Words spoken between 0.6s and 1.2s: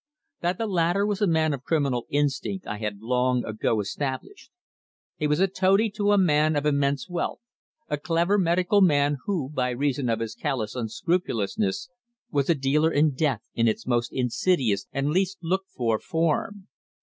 latter